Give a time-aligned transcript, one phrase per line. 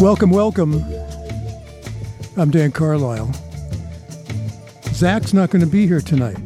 [0.00, 0.82] Welcome, welcome.
[2.38, 3.34] I'm Dan Carlisle.
[4.94, 6.38] Zach's not going to be here tonight,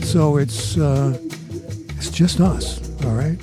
[0.00, 1.18] so it's uh,
[1.98, 2.80] it's just us.
[3.04, 3.38] All right.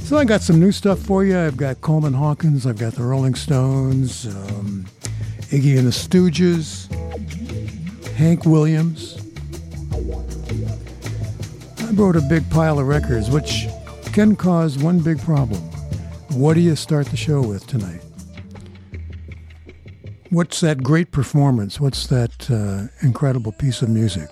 [0.00, 1.38] So I got some new stuff for you.
[1.38, 2.66] I've got Coleman Hawkins.
[2.66, 4.86] I've got the Rolling Stones, um,
[5.52, 6.92] Iggy and the Stooges,
[8.14, 9.16] Hank Williams.
[11.86, 13.68] I wrote a big pile of records, which
[14.12, 15.60] can cause one big problem.
[16.30, 18.02] What do you start the show with tonight?
[20.30, 21.80] What's that great performance?
[21.80, 24.28] What's that uh, incredible piece of music?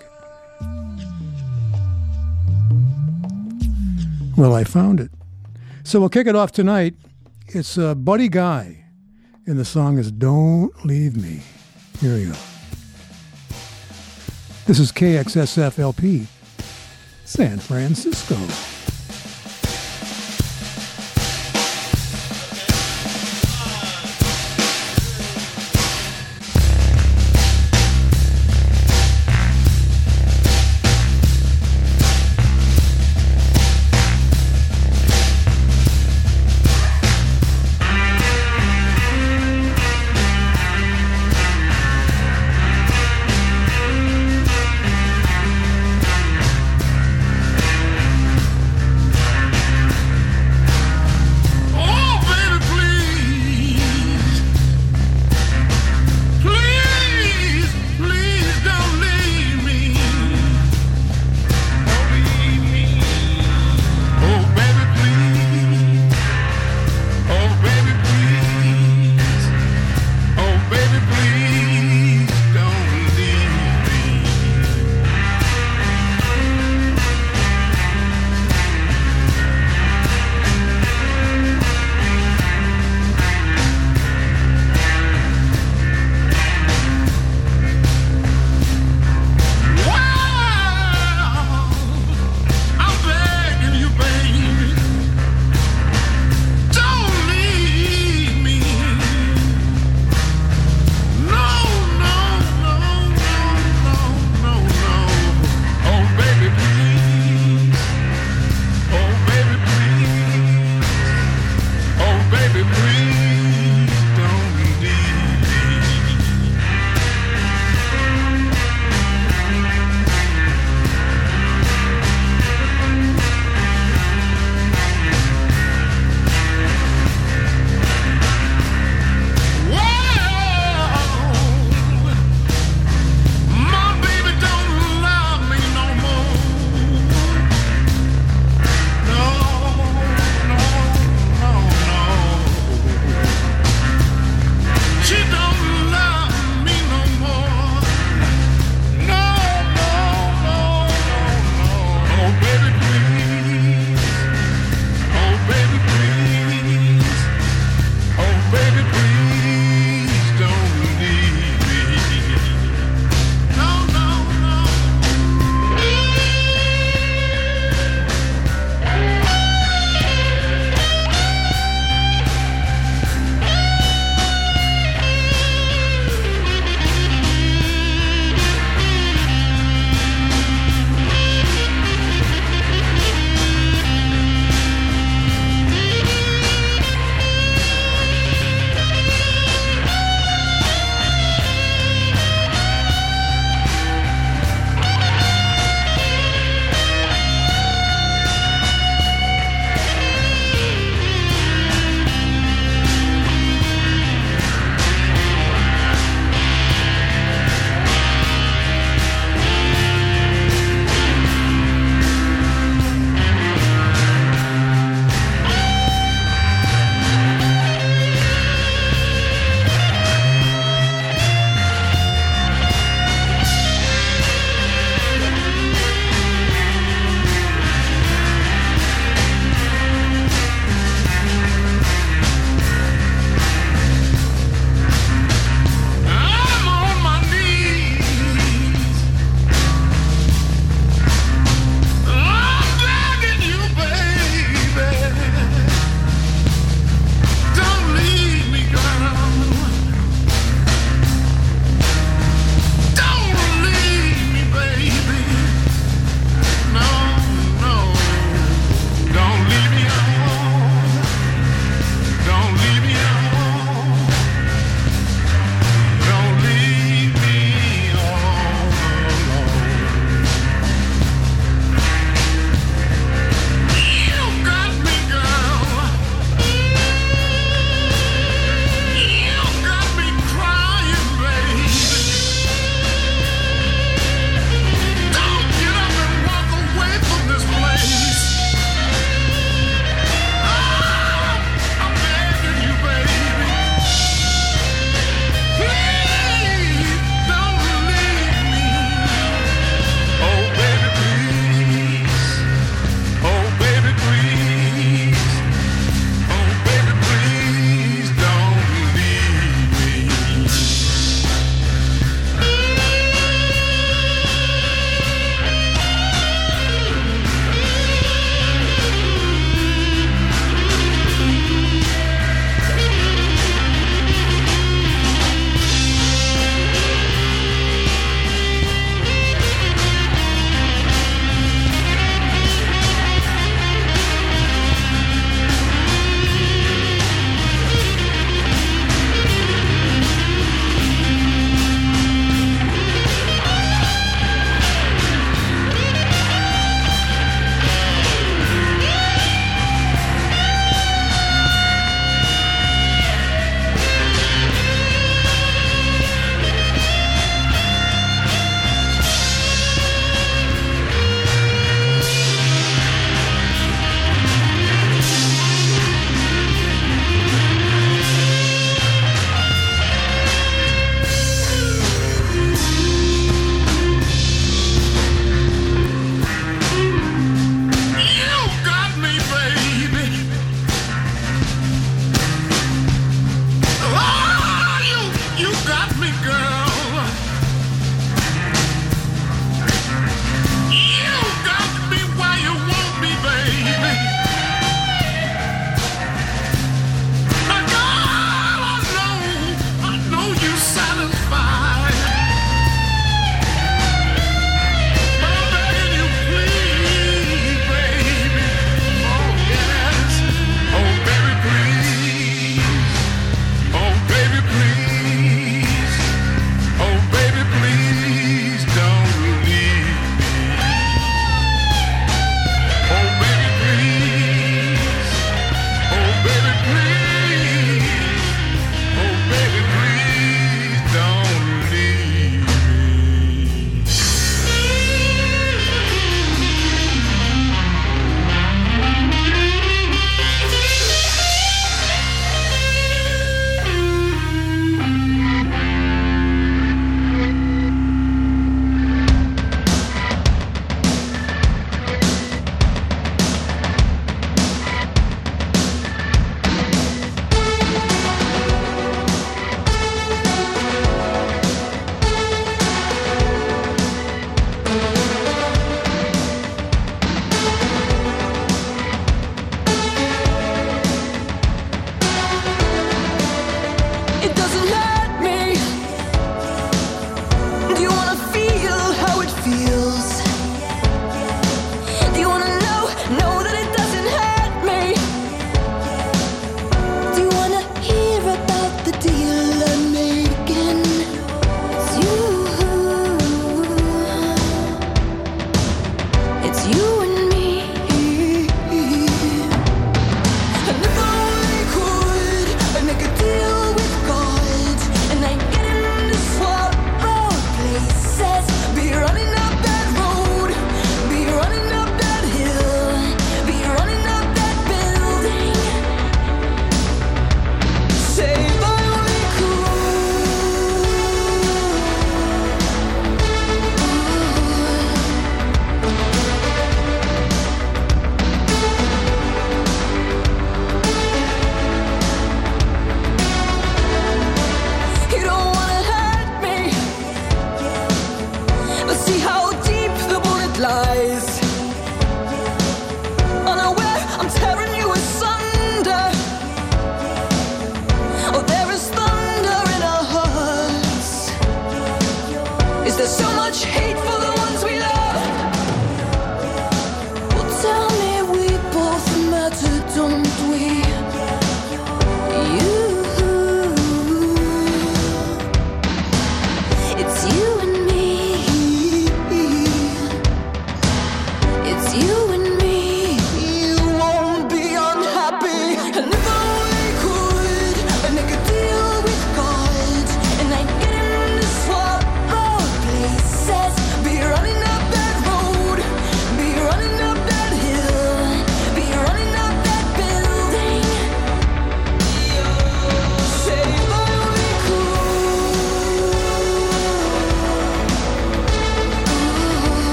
[4.36, 5.10] Well, I found it.
[5.84, 6.94] So we'll kick it off tonight.
[7.48, 8.84] It's uh, Buddy Guy,
[9.46, 11.40] and the song is Don't Leave Me.
[12.00, 12.34] Here we go.
[14.66, 16.26] This is KXSF LP,
[17.24, 18.36] San Francisco.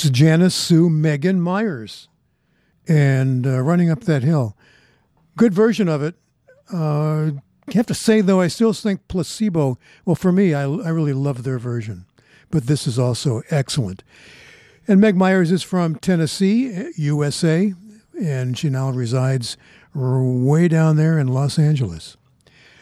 [0.00, 2.08] That's Janice Sue Megan Myers
[2.88, 4.56] and uh, Running Up That Hill.
[5.36, 6.14] Good version of it.
[6.72, 7.32] Uh,
[7.74, 11.42] have to say, though, I still think Placebo, well, for me, I, I really love
[11.42, 12.06] their version,
[12.50, 14.02] but this is also excellent.
[14.88, 17.74] And Meg Myers is from Tennessee, USA,
[18.18, 19.58] and she now resides
[19.94, 22.16] way down there in Los Angeles.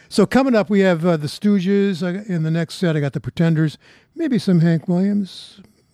[0.09, 2.01] So coming up, we have uh, the Stooges.
[2.29, 3.77] In the next set, I got the Pretenders,
[4.15, 5.61] maybe some Hank Williams,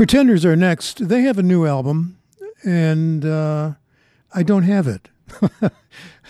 [0.00, 1.08] Pretenders are next.
[1.08, 2.16] They have a new album,
[2.64, 3.72] and uh,
[4.34, 5.10] I don't have it.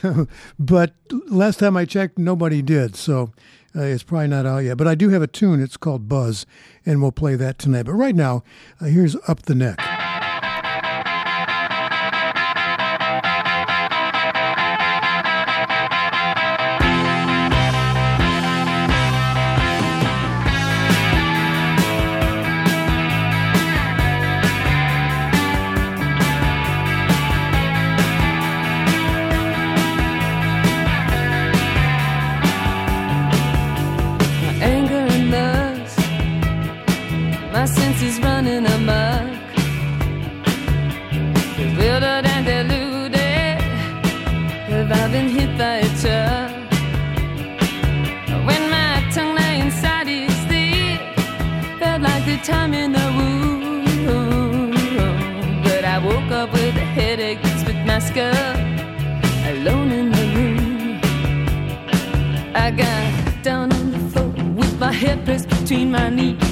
[0.59, 0.95] but
[1.29, 2.97] last time I checked, nobody did.
[2.97, 3.31] So
[3.77, 4.77] uh, it's probably not out yet.
[4.77, 5.63] But I do have a tune.
[5.63, 6.47] It's called Buzz,
[6.85, 7.85] and we'll play that tonight.
[7.85, 8.43] But right now,
[8.81, 9.79] uh, here's Up the Neck.
[64.93, 66.50] Head pressed between my knees.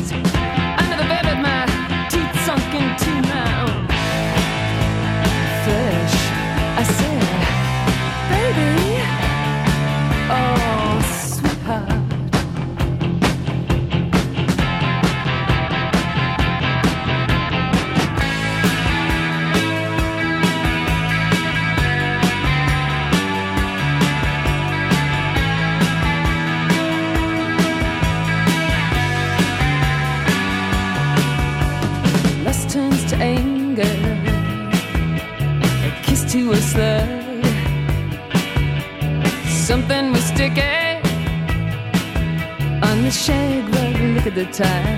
[44.39, 44.98] The time.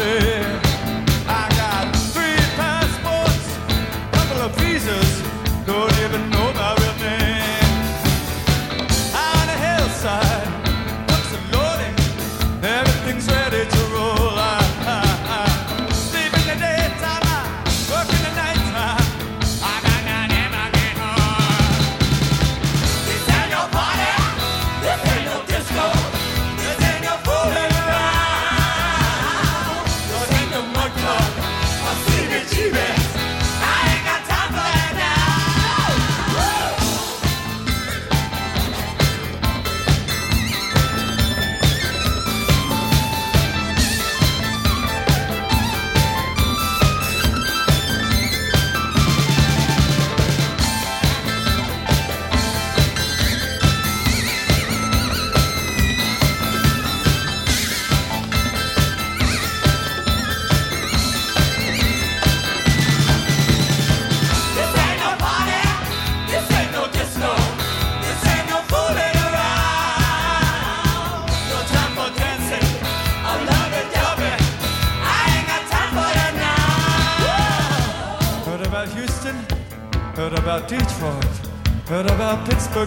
[0.00, 0.69] você.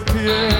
[0.00, 0.53] disappear.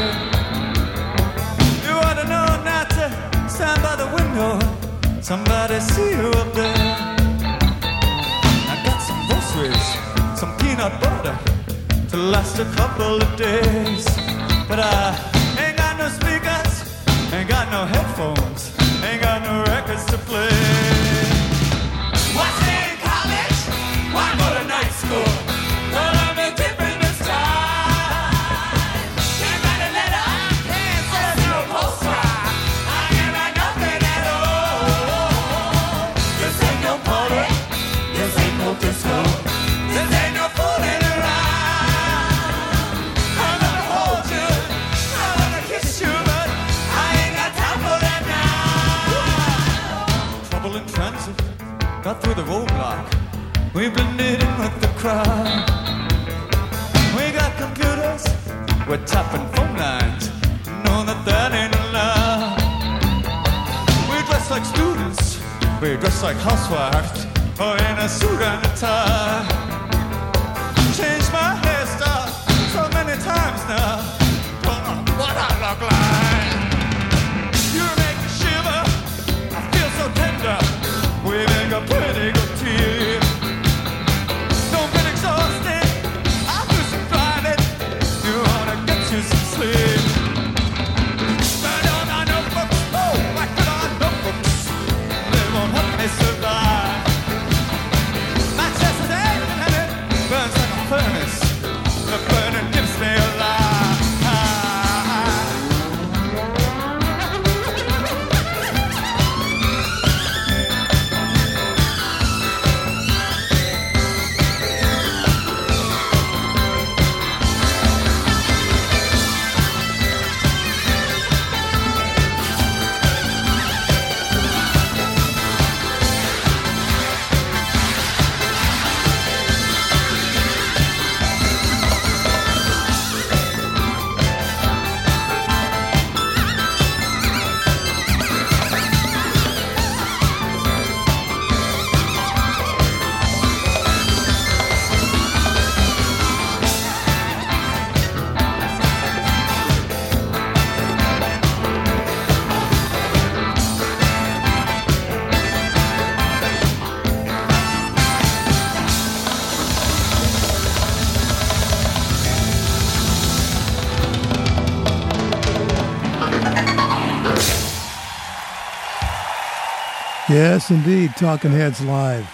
[170.34, 171.14] Yes, indeed.
[171.16, 172.26] Talking Heads Live.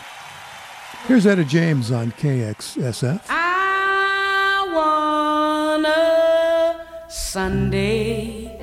[1.07, 3.21] Here's Etta James on KXSF.
[3.29, 8.59] I want a Sunday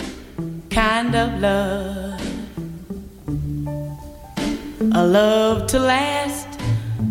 [0.71, 2.19] kind of love.
[4.95, 6.47] A love to last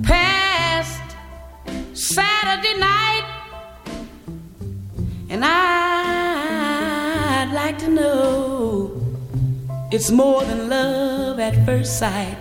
[0.03, 1.01] past
[1.93, 3.25] Saturday night.
[5.31, 6.73] And I'd
[7.55, 9.01] like to know
[9.93, 12.39] it's more than love love at first sight.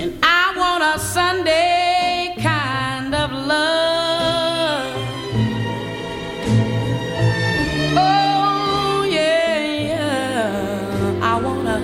[0.00, 4.94] And I want a Sunday kind of love.
[7.96, 11.20] Oh, yeah, yeah.
[11.22, 11.80] I want a,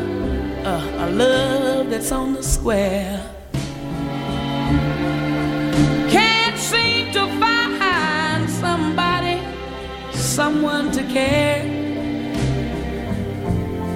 [0.69, 3.19] a, a love that's on the square.
[6.11, 9.41] Can't seem to find somebody,
[10.13, 11.63] someone to care.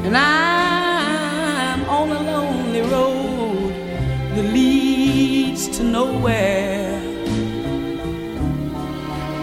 [0.06, 0.43] And I
[5.76, 7.00] to nowhere.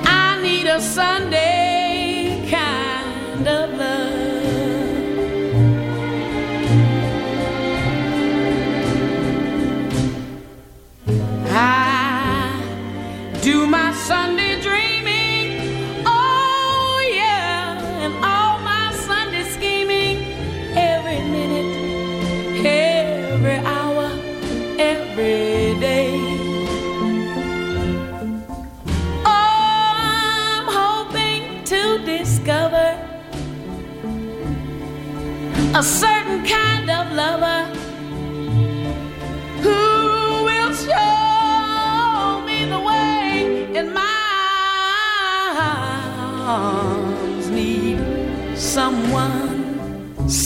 [0.05, 1.50] I need a Sunday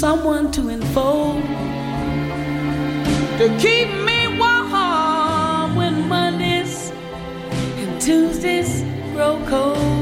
[0.05, 1.41] someone to enfold.
[3.39, 6.91] To keep me warm when mondays
[7.79, 9.94] and tuesdays grow cold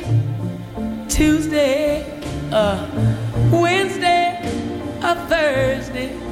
[1.08, 2.20] Tuesday,
[2.52, 2.88] a
[3.52, 4.40] Wednesday,
[5.02, 6.27] a Thursday,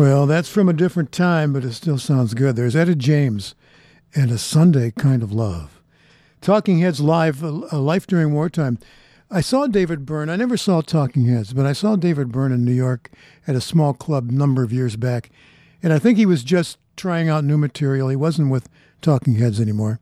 [0.00, 2.56] Well, that's from a different time, but it still sounds good.
[2.56, 3.54] There's Etta James
[4.14, 5.82] and a Sunday kind of love.
[6.40, 8.78] Talking Heads Live, a, life during wartime.
[9.30, 10.30] I saw David Byrne.
[10.30, 13.10] I never saw Talking Heads, but I saw David Byrne in New York
[13.46, 15.28] at a small club a number of years back.
[15.82, 18.08] And I think he was just trying out new material.
[18.08, 18.70] He wasn't with
[19.02, 20.00] Talking Heads anymore.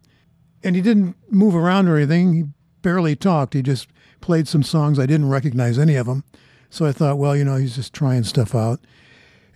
[0.63, 2.35] And he didn't move around or anything.
[2.35, 2.45] He
[2.83, 3.55] barely talked.
[3.55, 3.89] He just
[4.21, 5.01] played some songs.
[5.01, 6.23] I didn't recognize any of them.
[6.71, 8.79] So I thought, well, you know, he's just trying stuff out.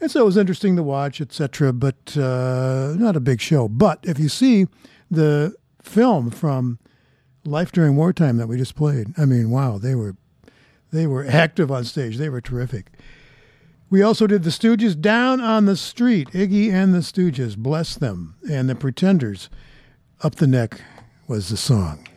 [0.02, 3.68] And so it was interesting to watch, etc., but uh, not a big show.
[3.68, 4.66] But if you see
[5.08, 6.80] the film from
[7.44, 10.16] Life During Wartime that we just played, I mean, wow, they were
[10.90, 12.16] they were active on stage.
[12.16, 12.90] They were terrific.
[13.90, 16.30] We also did the Stooges down on the street.
[16.30, 19.50] Iggy and the Stooges, bless them, and the Pretenders.
[20.24, 20.80] Up the neck
[21.28, 22.08] was the song.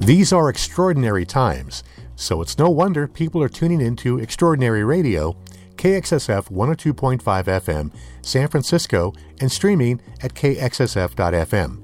[0.00, 1.84] These are extraordinary times,
[2.16, 5.36] so it's no wonder people are tuning into Extraordinary Radio,
[5.76, 11.80] KXSF 102.5 FM, San Francisco, and streaming at kxsf.fm.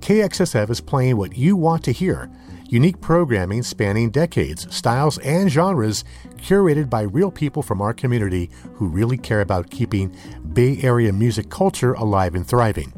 [0.00, 2.30] KXSF is playing what you want to hear
[2.70, 6.04] unique programming spanning decades, styles, and genres
[6.36, 10.16] curated by real people from our community who really care about keeping
[10.52, 12.92] Bay Area music culture alive and thriving.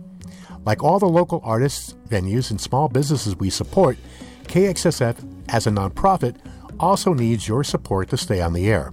[0.64, 3.96] Like all the local artists, venues, and small businesses we support,
[4.52, 6.36] KXSF, as a nonprofit,
[6.78, 8.90] also needs your support to stay on the air.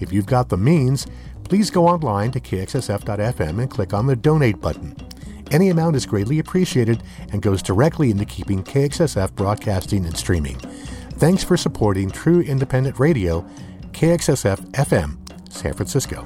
[0.00, 1.06] If you've got the means,
[1.44, 4.96] please go online to kxsf.fm and click on the donate button.
[5.50, 10.56] Any amount is greatly appreciated and goes directly into keeping KXSF broadcasting and streaming.
[11.18, 13.42] Thanks for supporting true independent radio,
[13.90, 16.24] KXSF FM, San Francisco.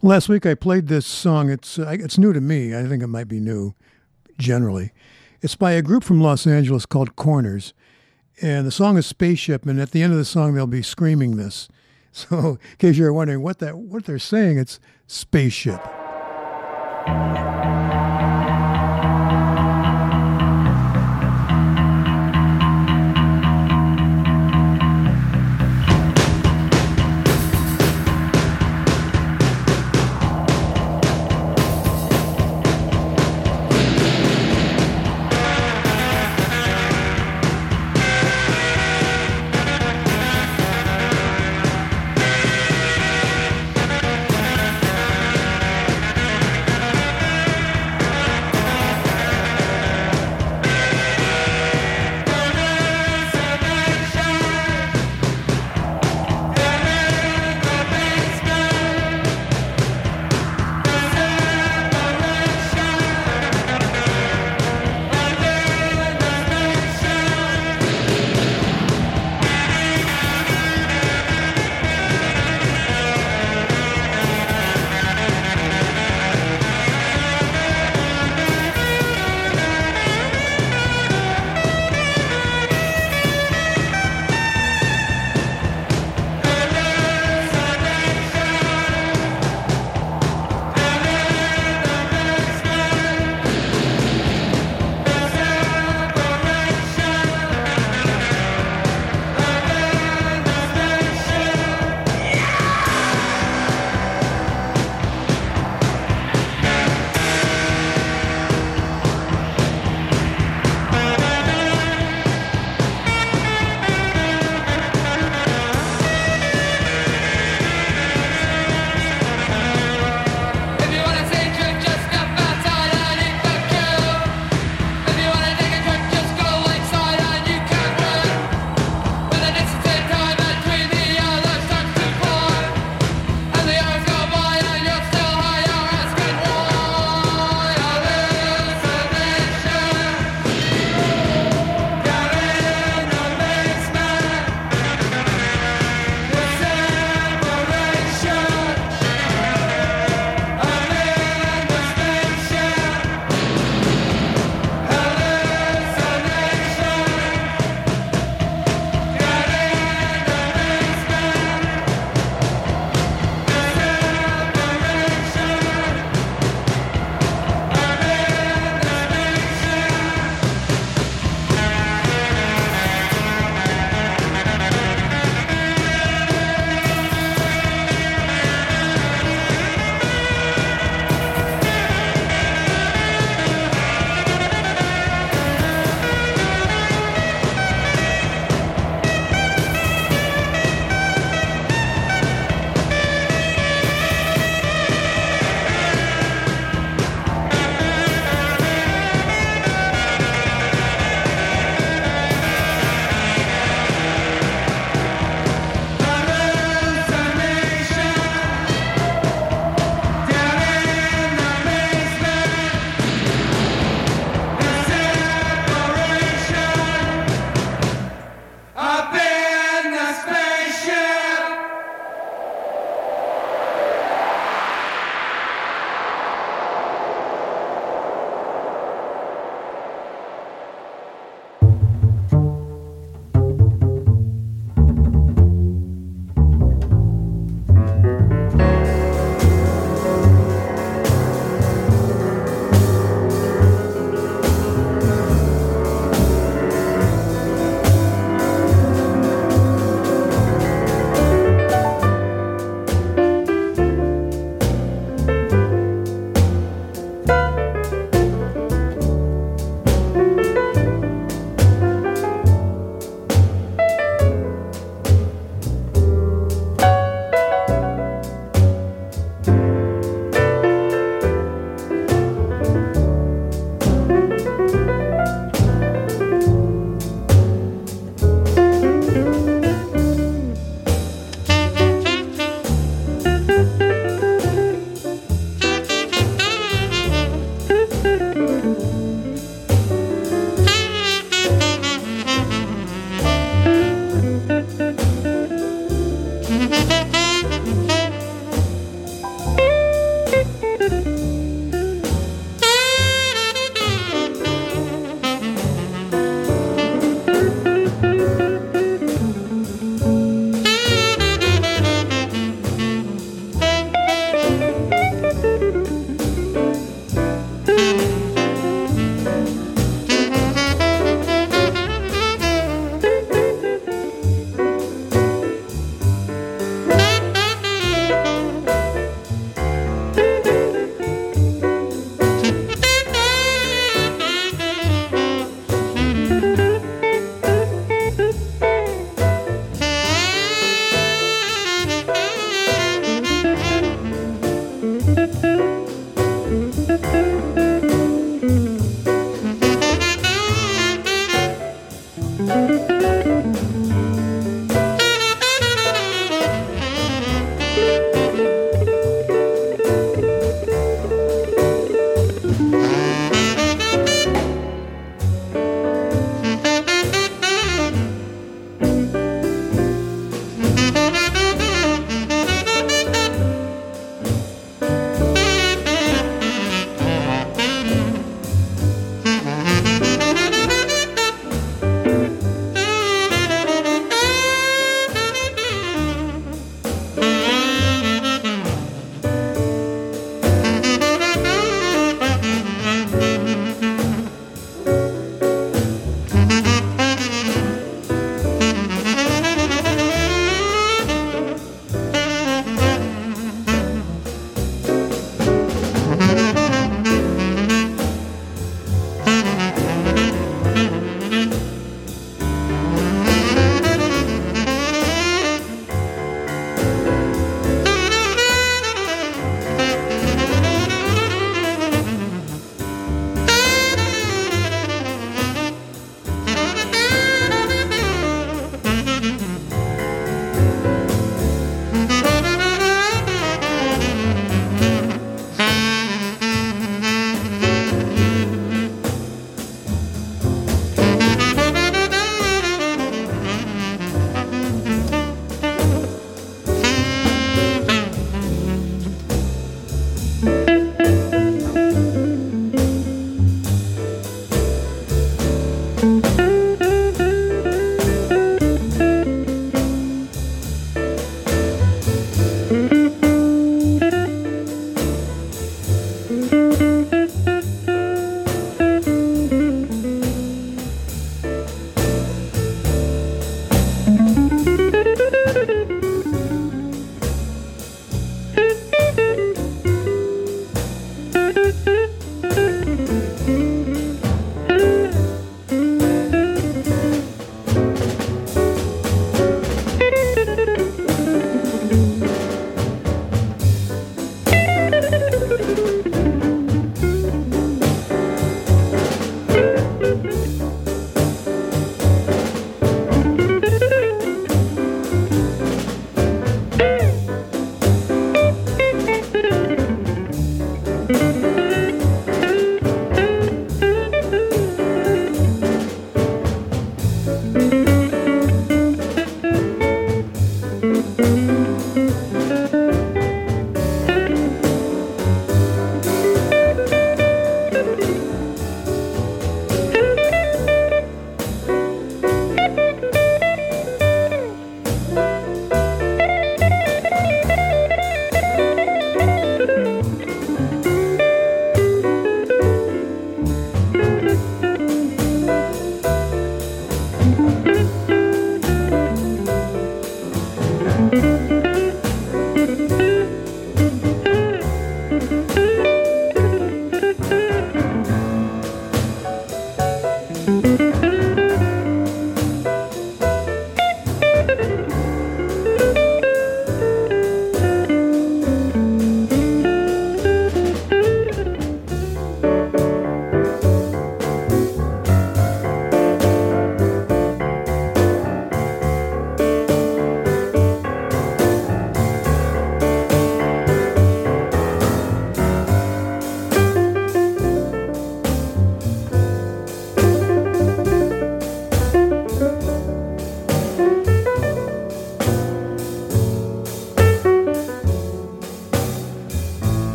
[0.00, 1.50] Last week I played this song.
[1.50, 2.76] It's uh, it's new to me.
[2.76, 3.74] I think it might be new
[4.38, 4.92] generally.
[5.40, 7.74] It's by a group from Los Angeles called Corners.
[8.40, 11.36] And the song is Spaceship, and at the end of the song they'll be screaming
[11.36, 11.68] this.
[12.10, 15.78] So, in case you're wondering what that what they're saying, it's spaceship.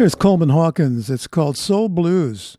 [0.00, 1.10] Here's Coleman Hawkins.
[1.10, 2.56] It's called Soul Blues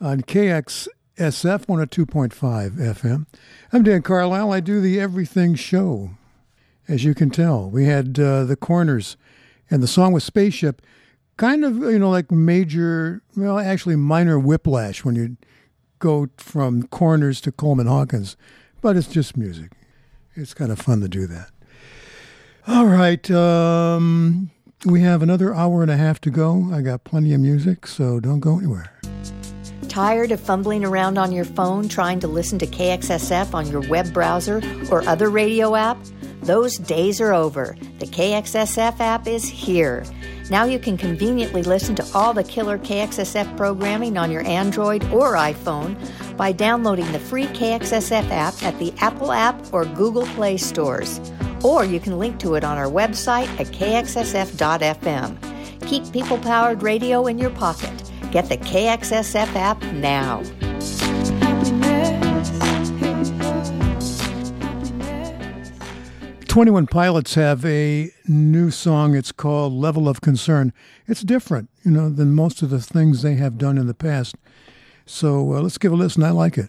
[0.00, 3.26] on KXSF 102.5 FM.
[3.74, 4.50] I'm Dan Carlisle.
[4.50, 6.12] I do the Everything Show.
[6.88, 9.18] As you can tell, we had uh, the corners,
[9.70, 10.80] and the song was Spaceship.
[11.36, 15.36] Kind of, you know, like major, well, actually minor whiplash when you
[15.98, 18.34] go from corners to Coleman Hawkins,
[18.80, 19.72] but it's just music.
[20.34, 21.50] It's kind of fun to do that.
[22.66, 23.30] All right.
[23.30, 24.52] Um,
[24.84, 26.70] we have another hour and a half to go.
[26.72, 28.92] I got plenty of music, so don't go anywhere.
[29.88, 34.12] Tired of fumbling around on your phone trying to listen to KXSF on your web
[34.12, 35.98] browser or other radio app?
[36.42, 37.76] Those days are over.
[37.98, 40.04] The KXSF app is here.
[40.50, 45.34] Now you can conveniently listen to all the killer KXSF programming on your Android or
[45.34, 45.96] iPhone
[46.36, 51.20] by downloading the free KXSF app at the Apple App or Google Play stores
[51.64, 55.36] or you can link to it on our website at kxsf.fm.
[55.86, 58.10] Keep people powered radio in your pocket.
[58.30, 60.42] Get the KXSF app now.
[66.58, 69.14] 21 Pilots have a new song.
[69.14, 70.72] It's called Level of Concern.
[71.06, 74.34] It's different, you know, than most of the things they have done in the past.
[75.06, 76.24] So uh, let's give a listen.
[76.24, 76.68] I like it.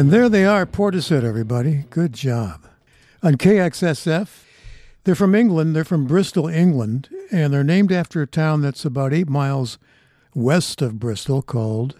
[0.00, 1.84] And there they are, Portishead, everybody.
[1.90, 2.66] Good job.
[3.22, 4.44] On KXSF,
[5.04, 5.76] they're from England.
[5.76, 9.76] They're from Bristol, England, and they're named after a town that's about eight miles
[10.34, 11.96] west of Bristol called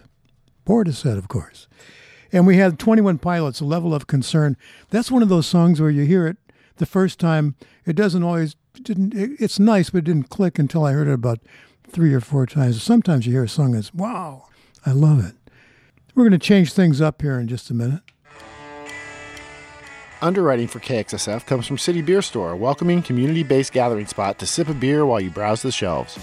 [0.65, 1.67] Portishead, of course.
[2.33, 4.57] And we had 21 Pilots, Level of Concern.
[4.89, 6.37] That's one of those songs where you hear it
[6.77, 7.53] the first time.
[7.85, 11.37] It doesn't always, didn't, it's nice, but it didn't click until I heard it about
[11.87, 12.81] three or four times.
[12.81, 14.47] Sometimes you hear a song that's, wow,
[14.87, 15.35] I love it.
[16.13, 18.01] We're going to change things up here in just a minute.
[20.21, 24.45] Underwriting for KXSF comes from City Beer Store, a welcoming community based gathering spot to
[24.45, 26.19] sip a beer while you browse the shelves.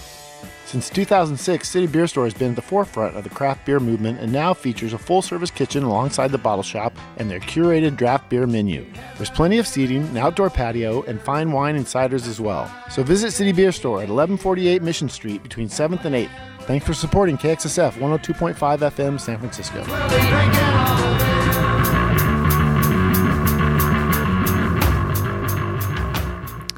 [0.65, 4.19] Since 2006, City Beer Store has been at the forefront of the craft beer movement
[4.19, 8.29] and now features a full service kitchen alongside the bottle shop and their curated draft
[8.29, 8.85] beer menu.
[9.17, 12.71] There's plenty of seating, an outdoor patio, and fine wine and ciders as well.
[12.91, 16.29] So visit City Beer Store at 1148 Mission Street between 7th and 8th.
[16.69, 19.79] Thanks for supporting KXSF 102.5 FM San Francisco.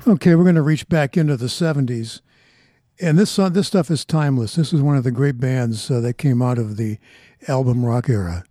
[0.09, 2.21] Okay, we're going to reach back into the 70s.
[3.01, 4.55] And this song, this stuff is timeless.
[4.55, 6.97] This is one of the great bands uh, that came out of the
[7.49, 8.45] album rock era.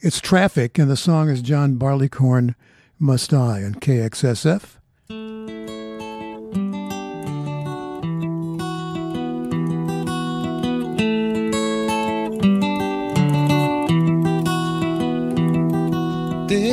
[0.00, 2.54] It's Traffic, and the song is John Barleycorn
[2.98, 4.78] Must Die on KXSF.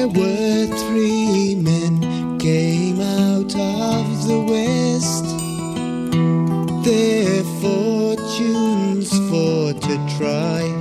[0.03, 5.23] There were three men came out of the west.
[6.83, 10.72] Their fortunes for to try.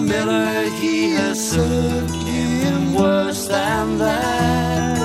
[0.00, 4.98] miller, he has served him worse than that.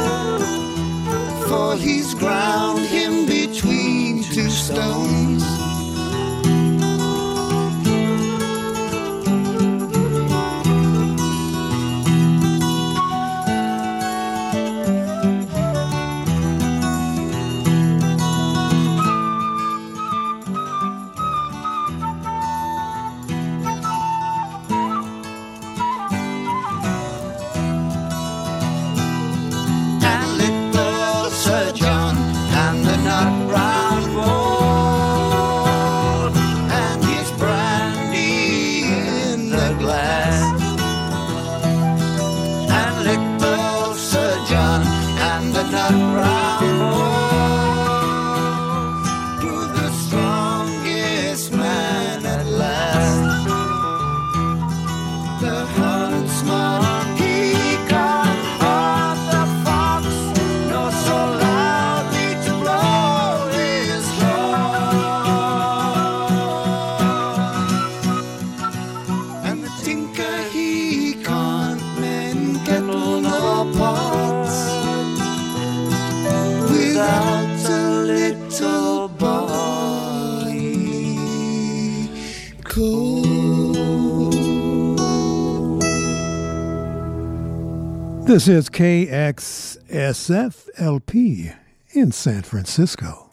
[1.48, 5.35] For he's ground him between two stones.
[88.46, 89.80] This is KXSFLP
[91.94, 93.25] in San Francisco.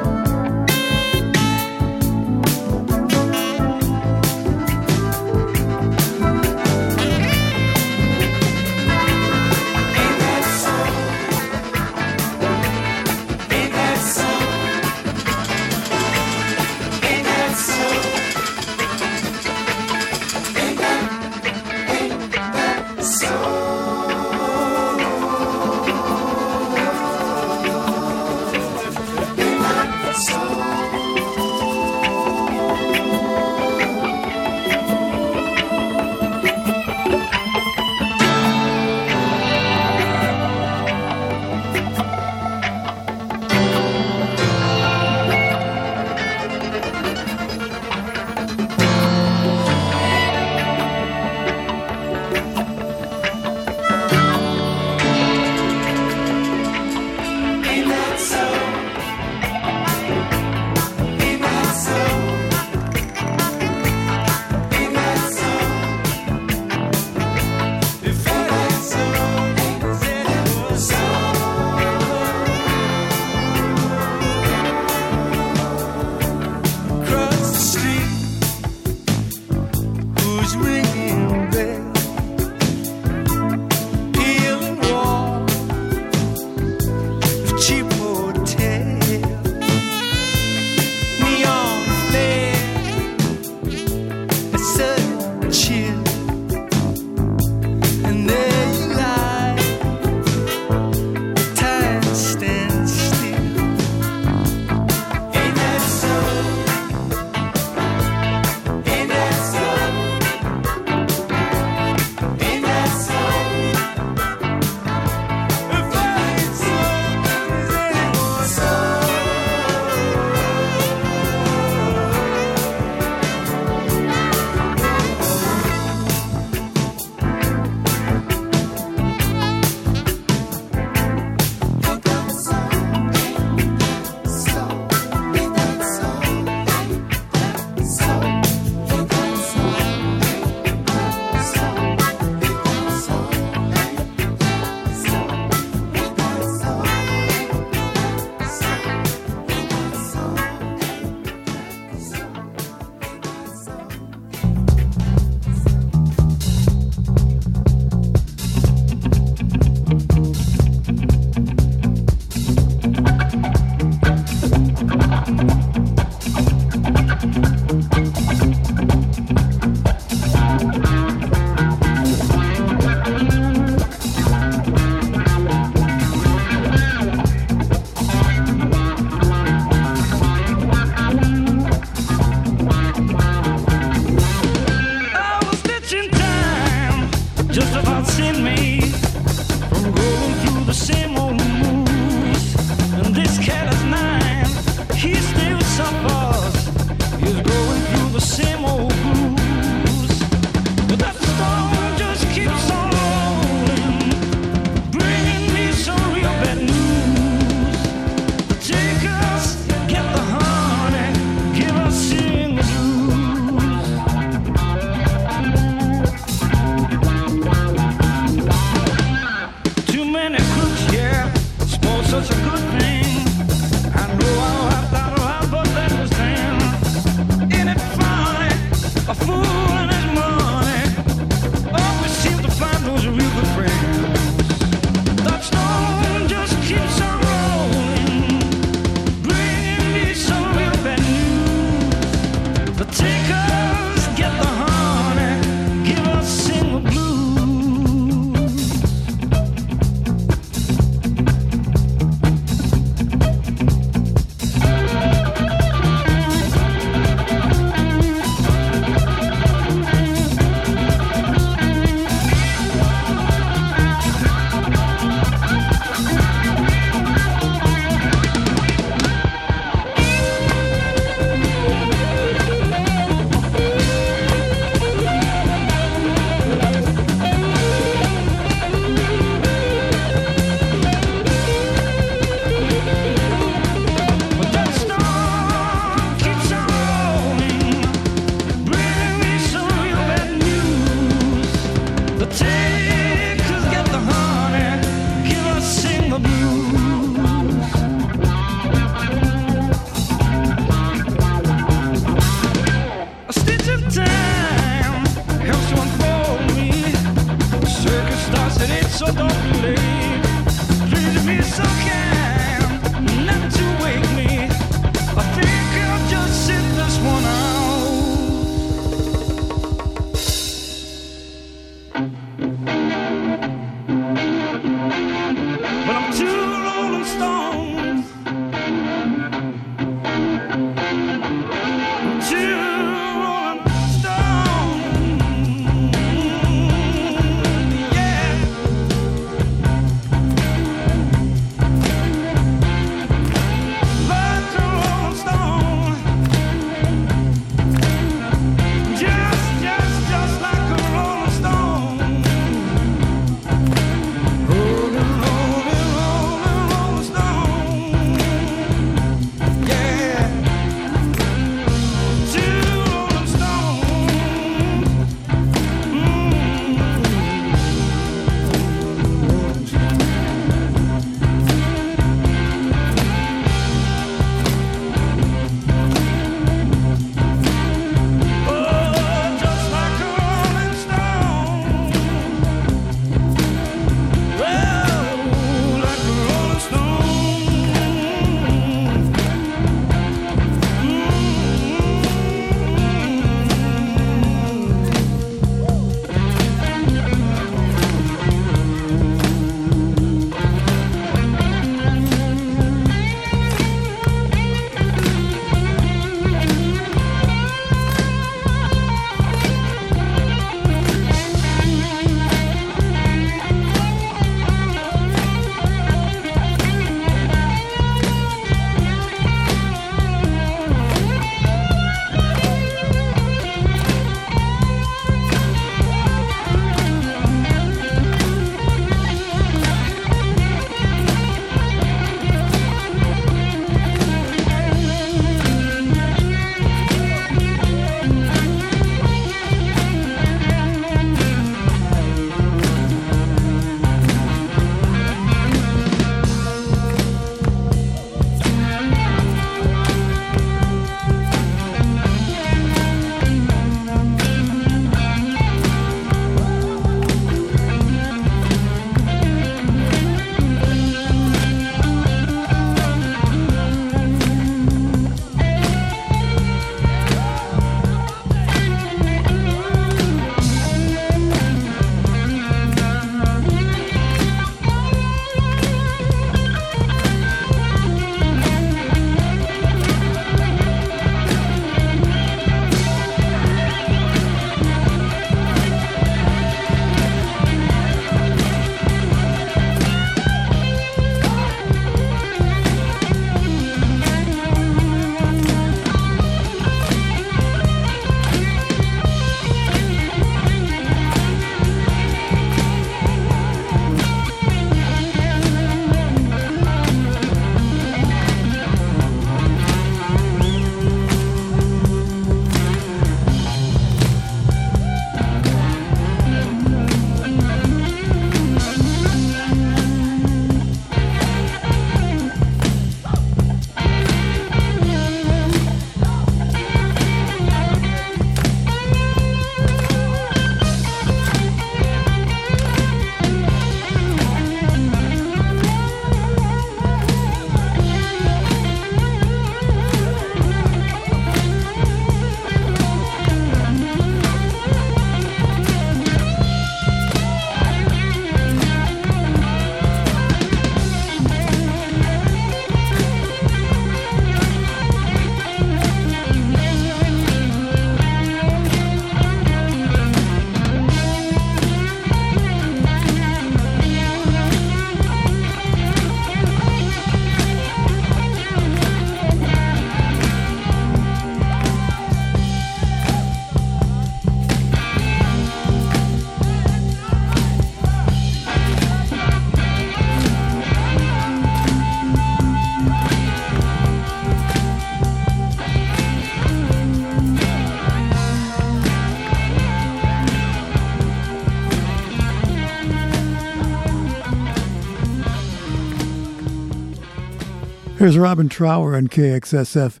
[598.02, 600.00] Here's Robin Trower on KXSF.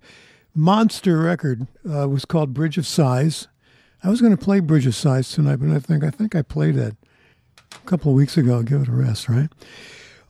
[0.56, 3.46] Monster record uh, was called Bridge of Sighs.
[4.02, 6.42] I was going to play Bridge of Sighs tonight, but I think I think I
[6.42, 6.96] played that.
[7.72, 8.54] a couple of weeks ago.
[8.54, 9.48] I'll Give it a rest, right?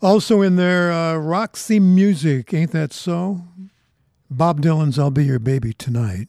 [0.03, 3.41] Also in there, uh, Roxy Music, Ain't That So?
[4.31, 6.29] Bob Dylan's I'll Be Your Baby Tonight.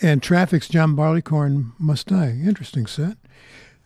[0.00, 2.40] And Traffic's John Barleycorn Must Die.
[2.46, 3.18] Interesting set.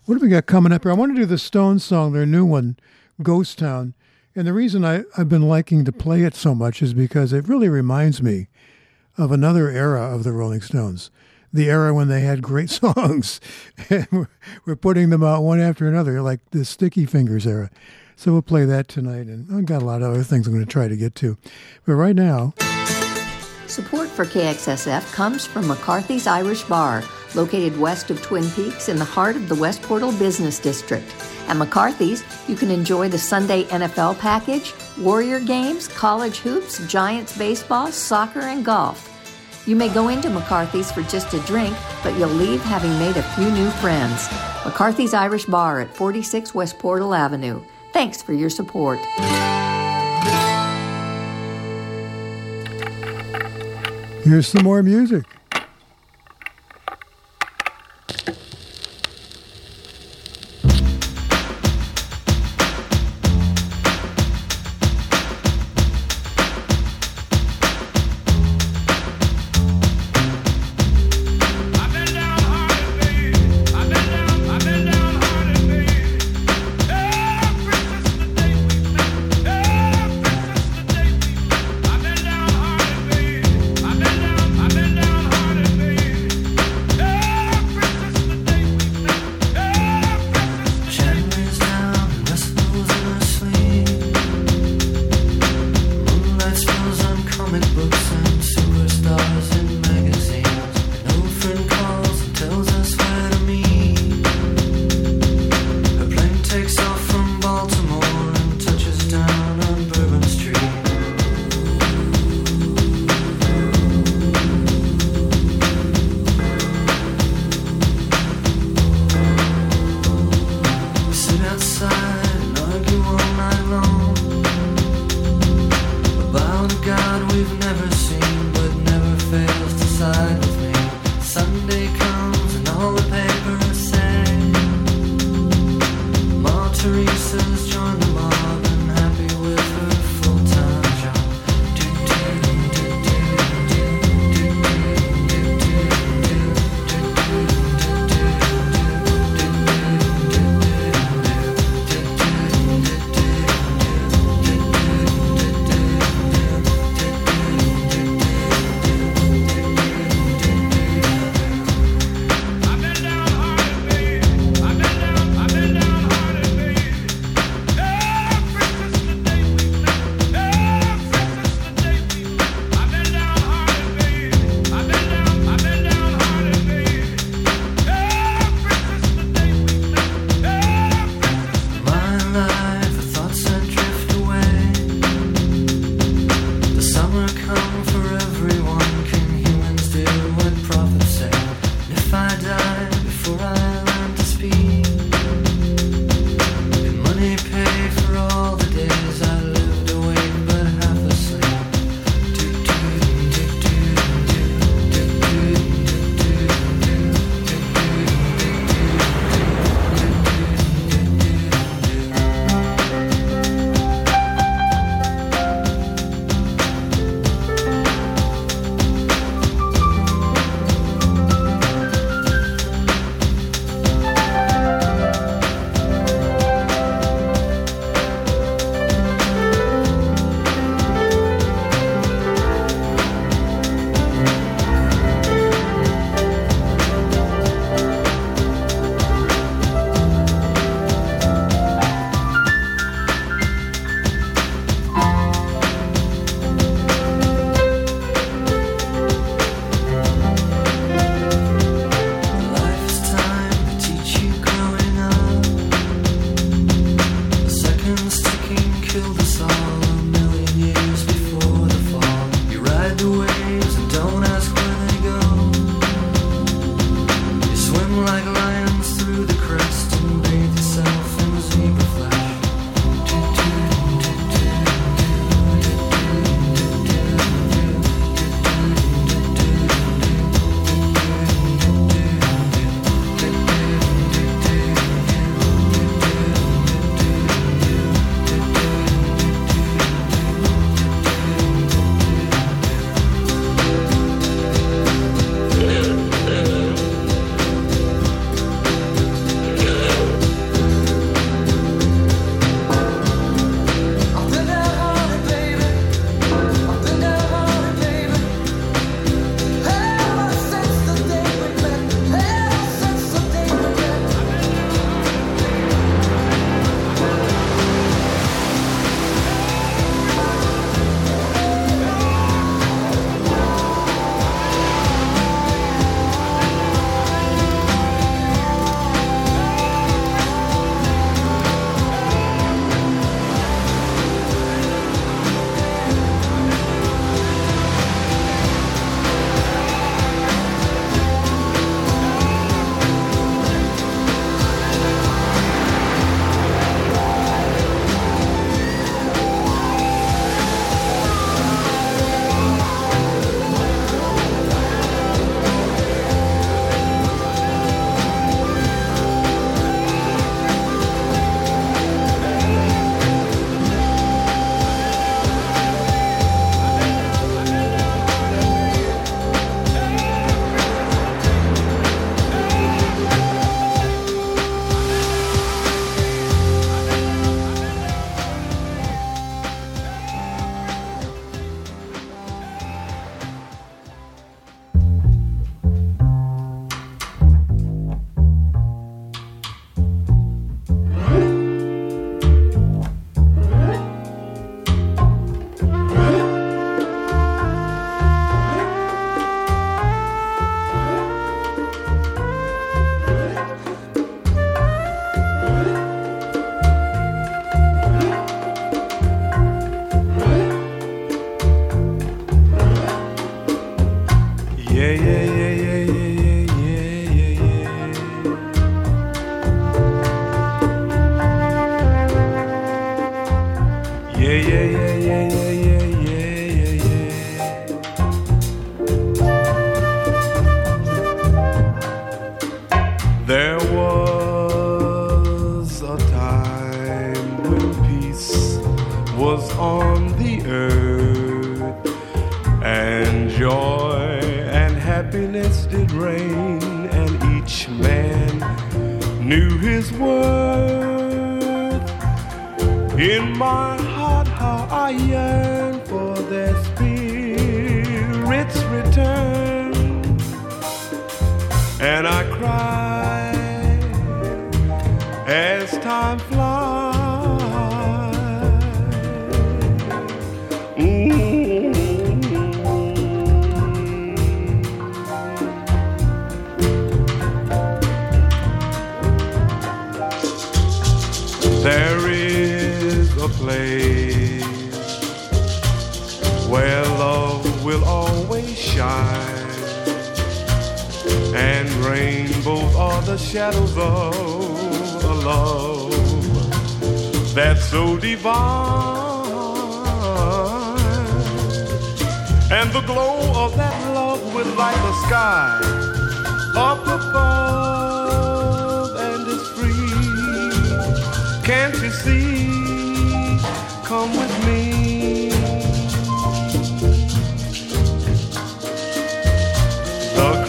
[0.04, 0.92] What have we got coming up here?
[0.92, 2.76] I want to do the Stones song, their new one,
[3.24, 3.94] Ghost Town.
[4.36, 7.48] And the reason I, I've been liking to play it so much is because it
[7.48, 8.48] really reminds me
[9.16, 11.10] of another era of the Rolling Stones,
[11.52, 13.40] the era when they had great songs.
[13.88, 14.28] and
[14.66, 17.70] we're putting them out one after another, like the Sticky Fingers era.
[18.14, 19.26] So we'll play that tonight.
[19.26, 21.38] And I've got a lot of other things I'm going to try to get to.
[21.86, 22.52] But right now,
[23.68, 27.02] Support for KXSF comes from McCarthy's Irish Bar,
[27.36, 31.06] located west of Twin Peaks in the heart of the West Portal Business District.
[31.48, 37.92] At McCarthy's, you can enjoy the Sunday NFL package, Warrior games, college hoops, Giants baseball,
[37.92, 39.12] soccer, and golf.
[39.66, 43.22] You may go into McCarthy's for just a drink, but you'll leave having made a
[43.34, 44.28] few new friends.
[44.64, 47.62] McCarthy's Irish Bar at 46 West Portal Avenue.
[47.92, 48.98] Thanks for your support.
[54.26, 55.24] here's some more music.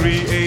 [0.08, 0.47] create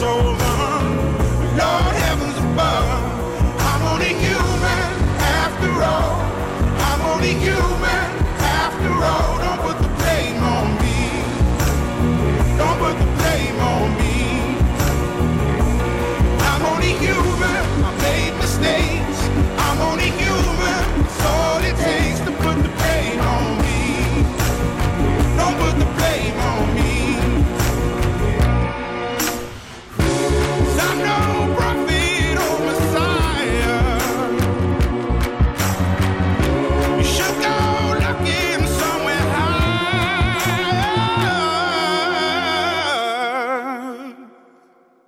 [0.00, 0.33] think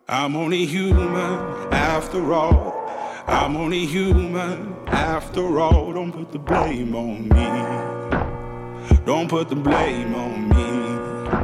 [0.09, 1.19] I'm only human
[1.73, 2.85] after all.
[3.27, 5.93] I'm only human after all.
[5.93, 8.97] Don't put the blame on me.
[9.05, 11.37] Don't put the blame on me.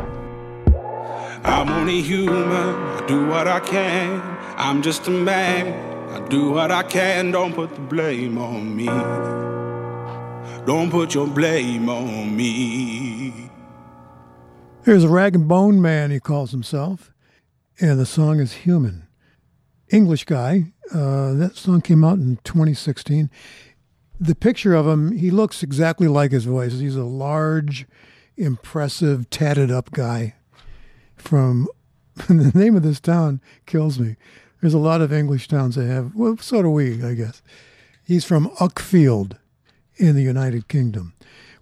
[1.43, 2.47] I'm only human.
[2.47, 4.23] I do what I can.
[4.57, 5.91] I'm just a man.
[6.11, 7.33] I do what I can.
[7.33, 8.87] Don't put the blame on me.
[10.67, 13.51] Don't put your blame on me.
[14.85, 17.12] There's a rag and bone man, he calls himself,
[17.83, 19.09] and the song is Human.
[19.91, 20.73] English guy.
[20.95, 23.29] Uh, that song came out in 2016.
[24.21, 26.75] The picture of him, he looks exactly like his voice.
[26.75, 27.87] He's a large,
[28.37, 30.37] impressive, tatted up guy
[31.17, 31.67] from
[32.29, 34.15] the name of this town kills me.
[34.61, 37.43] There's a lot of English towns that have, well, so do we, I guess.
[38.05, 39.39] He's from Uckfield
[39.97, 41.15] in the United Kingdom.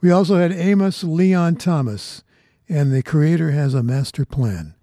[0.03, 2.23] We also had Amos Leon Thomas,
[2.69, 4.75] and the creator has a master plan.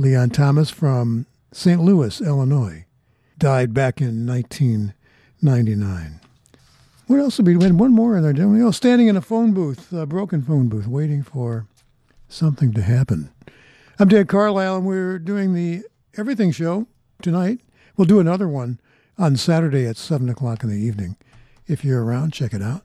[0.00, 1.78] Leon Thomas from St.
[1.78, 2.86] Louis, Illinois,
[3.36, 6.20] died back in 1999.
[7.06, 7.54] What else would be?
[7.54, 8.62] We had one more in there, didn't we?
[8.62, 11.66] Oh, standing in a phone booth, a broken phone booth, waiting for
[12.30, 13.30] something to happen.
[13.98, 15.82] I'm Dan Carlisle, and we're doing the
[16.16, 16.86] Everything Show
[17.20, 17.60] tonight.
[17.98, 18.80] We'll do another one
[19.18, 21.16] on Saturday at 7 o'clock in the evening.
[21.66, 22.84] If you're around, check it out.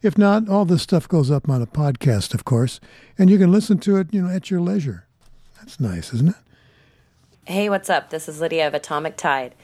[0.00, 2.78] If not, all this stuff goes up on a podcast, of course,
[3.18, 5.08] and you can listen to it, you know, at your leisure.
[5.58, 6.36] That's nice, isn't it?
[7.52, 8.08] Hey, what's up?
[8.08, 9.54] This is Lydia of Atomic Tide.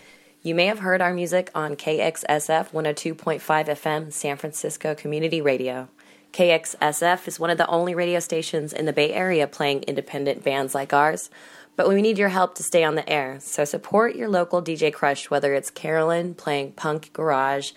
[0.42, 5.88] You may have heard our music on KXSF 102.5 FM San Francisco Community Radio.
[6.34, 10.74] KXSF is one of the only radio stations in the Bay Area playing independent bands
[10.74, 11.30] like ours,
[11.76, 13.38] but we need your help to stay on the air.
[13.40, 17.72] So support your local DJ crush, whether it's Carolyn playing punk garage,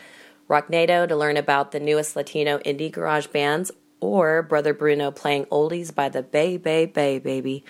[0.49, 3.71] Rocknado to learn about the newest Latino indie garage bands,
[4.01, 7.63] or Brother Bruno playing oldies by the Bay Bay Bay baby.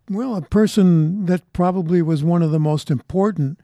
[0.10, 3.60] well, a person that probably was one of the most important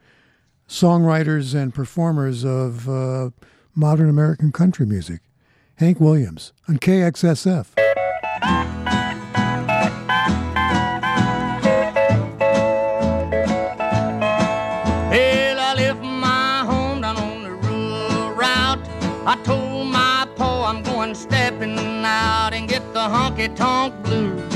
[0.68, 3.30] songwriters and performers of uh,
[3.74, 5.20] modern American country music,
[5.76, 8.93] Hank Williams on KXSF.
[19.26, 24.52] I told my pa I'm going stepping out and get the honky tonk blues.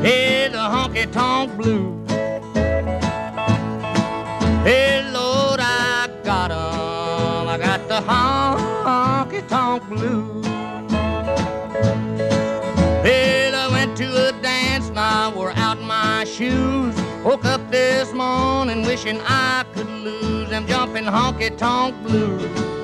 [0.00, 2.10] Hey, the honky tonk blues.
[4.64, 7.48] Hey, Lord, I got 'em.
[7.48, 10.46] I got the honky tonk blues.
[13.04, 16.94] Well, I went to a dance and I wore out my shoes.
[17.22, 22.81] Woke up this morning wishing I could lose them jumping honky tonk blues.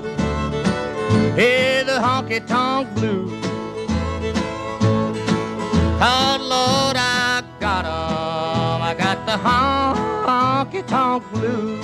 [1.38, 3.30] Hey, the honky tonk blues.
[6.02, 8.82] Oh, Lord, I got 'em.
[8.82, 11.78] I got the honky tonk blues.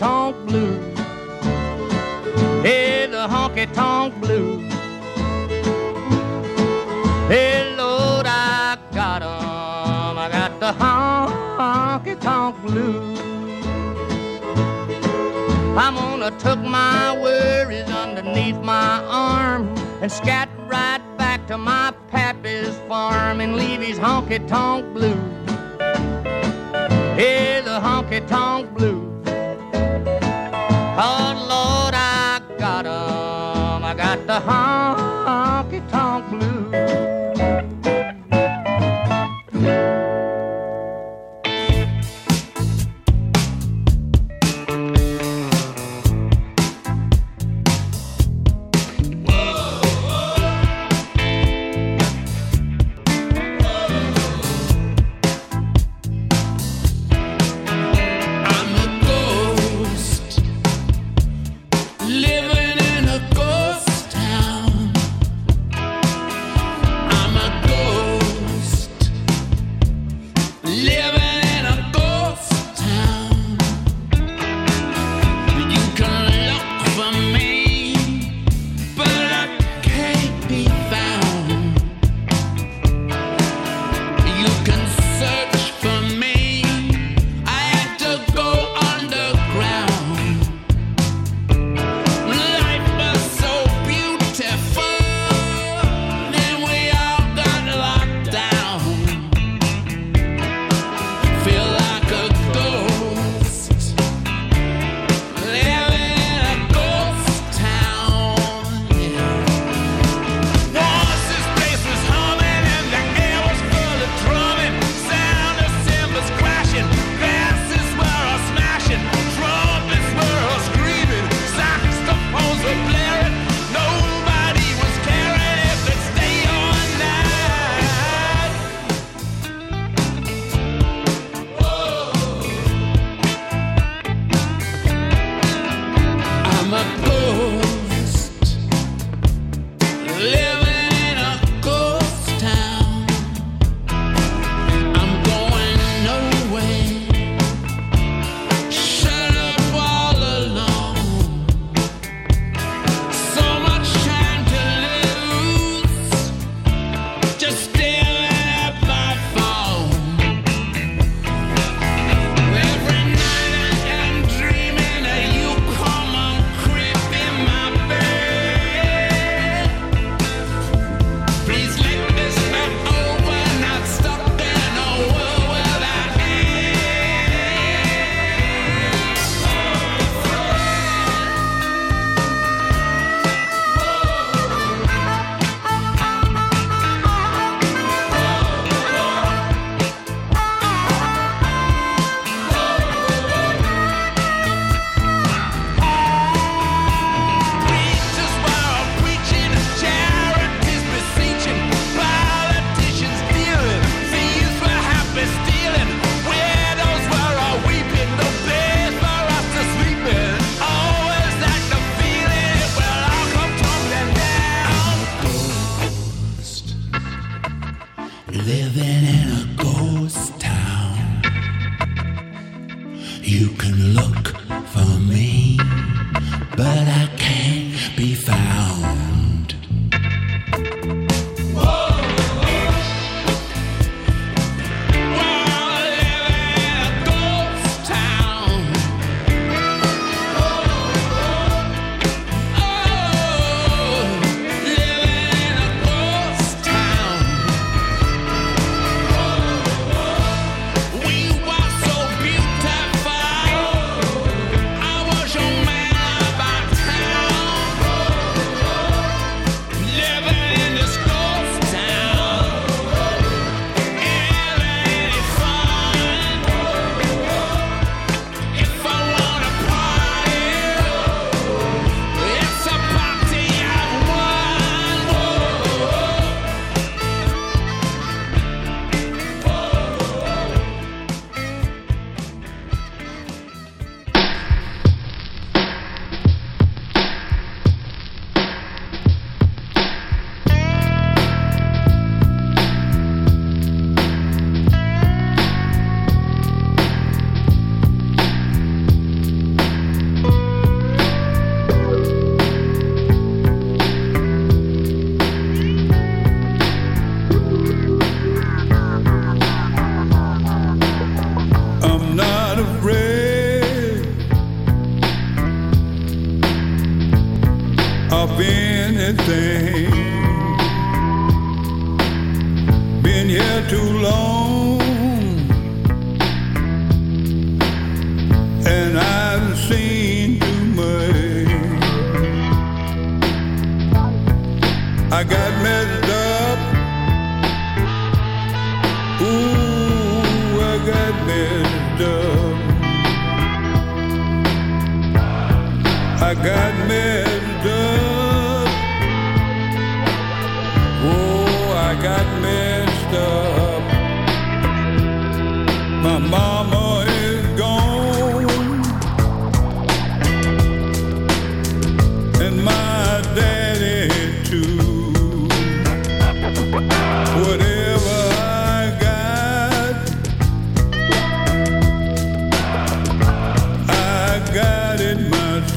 [0.00, 0.98] tonk blues.
[2.62, 4.72] Hey, the honky tonk blues.
[7.28, 10.16] Hey, Lord, I got 'em.
[10.24, 13.20] I got the honky tonk blues.
[15.76, 19.68] I'm gonna tuck my worries underneath my arm
[20.00, 25.34] and scat right back to my pappy's farm and leave his honky tonk blues.
[27.20, 29.09] Hey, the honky tonk blues.
[31.02, 33.82] Oh Lord, I got 'em.
[33.82, 34.89] I got the heart.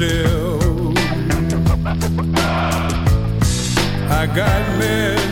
[0.04, 0.94] still.
[4.10, 5.23] I got me.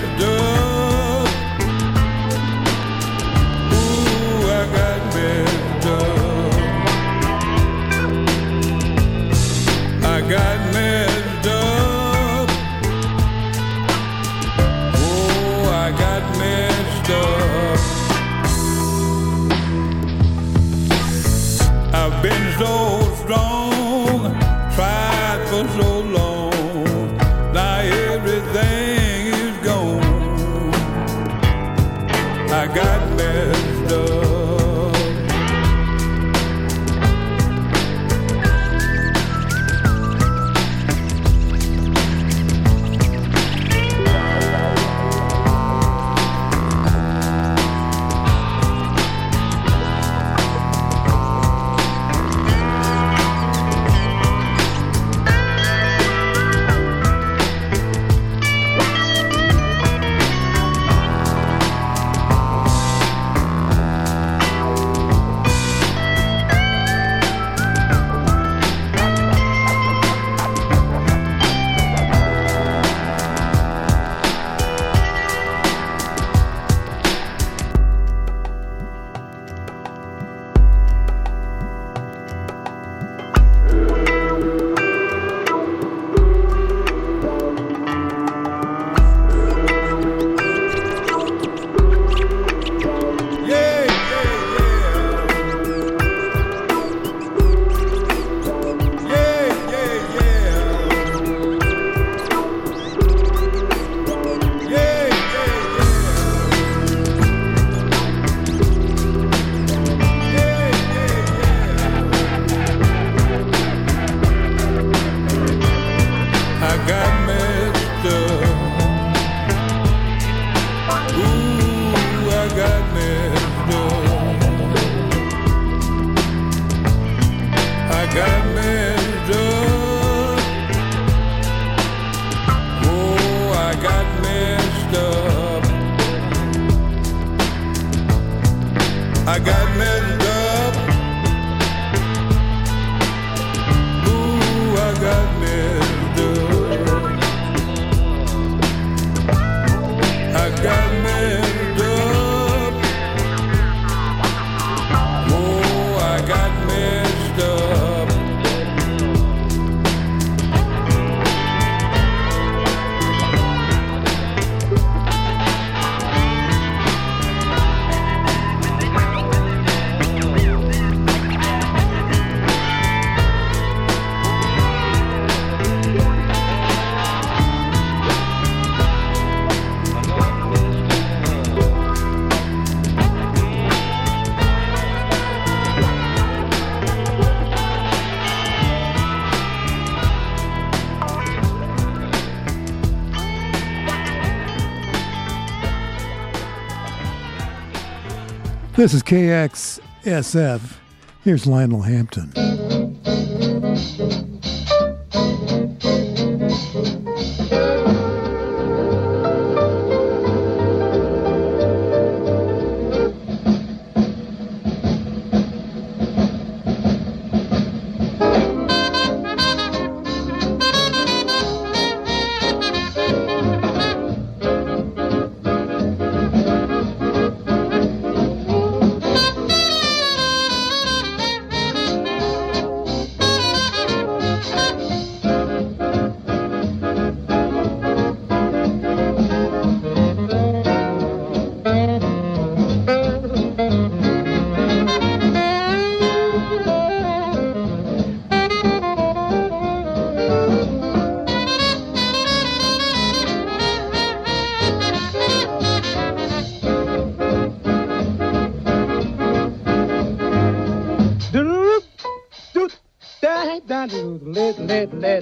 [198.82, 200.78] This is KXSF.
[201.24, 202.34] Here's Lionel Hampton.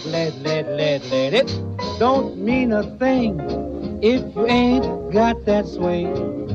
[0.06, 1.48] Let let let let let it
[2.00, 3.40] don't mean a thing
[4.02, 6.49] if you ain't got that swing.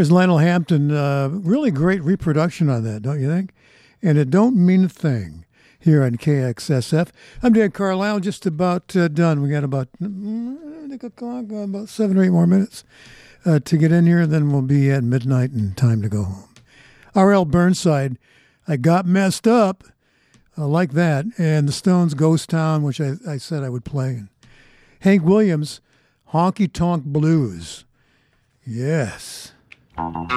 [0.00, 0.90] There's Lionel Hampton.
[0.90, 3.52] Uh, really great reproduction on that, don't you think?
[4.00, 5.44] And it don't mean a thing
[5.78, 7.10] here on KXSF.
[7.42, 9.42] I'm Dan Carlisle, just about uh, done.
[9.42, 12.82] We got about mm, uh, about seven or eight more minutes
[13.44, 14.26] uh, to get in here.
[14.26, 16.48] Then we'll be at midnight and time to go home.
[17.14, 17.44] R.L.
[17.44, 18.16] Burnside,
[18.66, 19.84] I got messed up.
[20.56, 21.26] I like that.
[21.36, 24.22] And the Stones Ghost Town, which I, I said I would play.
[25.00, 25.82] Hank Williams,
[26.32, 27.84] Honky Tonk Blues.
[28.64, 29.52] Yes.
[30.00, 30.30] Tired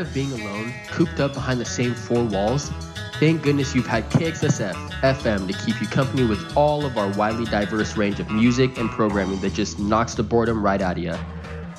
[0.00, 2.72] of being alone, cooped up behind the same four walls?
[3.20, 7.44] Thank goodness you've had KXSF FM to keep you company with all of our widely
[7.44, 11.14] diverse range of music and programming that just knocks the boredom right out of you.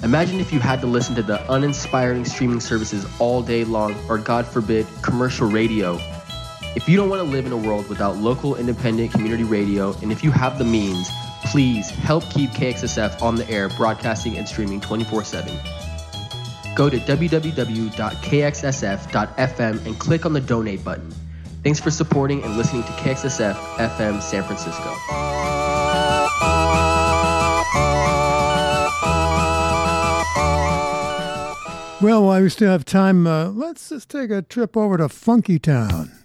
[0.01, 4.18] Imagine if you had to listen to the uninspiring streaming services all day long, or
[4.18, 5.99] God forbid, commercial radio.
[6.73, 10.10] If you don't want to live in a world without local independent community radio, and
[10.10, 11.10] if you have the means,
[11.43, 15.53] please help keep KXSF on the air, broadcasting and streaming 24 7.
[16.73, 17.45] Go to www.kxsf.fm
[19.85, 21.14] and click on the donate button.
[21.61, 24.95] Thanks for supporting and listening to KXSF FM San Francisco.
[32.02, 35.60] Well, while we still have time, uh, let's just take a trip over to Funky
[35.60, 36.20] Town.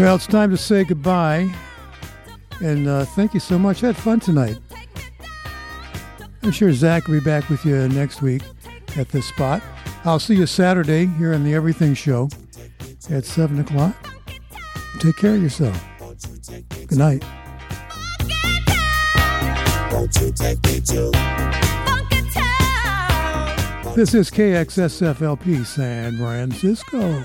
[0.00, 1.54] Well, it's time to say goodbye.
[2.62, 3.84] And uh, thank you so much.
[3.84, 4.56] I had fun tonight.
[6.42, 8.40] I'm sure Zach will be back with you next week
[8.96, 9.62] at this spot.
[10.06, 12.30] I'll see you Saturday here on the Everything Show
[13.10, 13.94] at 7 o'clock.
[15.00, 15.78] Take care of yourself.
[16.86, 17.22] Good night.
[23.94, 27.22] This is KXSFLP San Francisco.